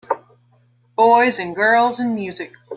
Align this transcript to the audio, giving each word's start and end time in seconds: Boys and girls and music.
Boys 0.95 1.37
and 1.37 1.55
girls 1.55 1.99
and 1.99 2.15
music. 2.15 2.53